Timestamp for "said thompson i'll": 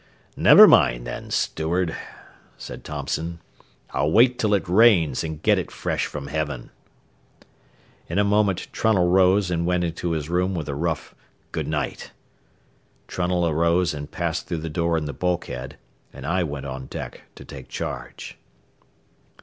2.57-4.11